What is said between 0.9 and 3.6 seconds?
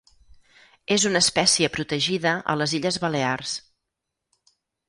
És una espècie protegida a les Illes Balears.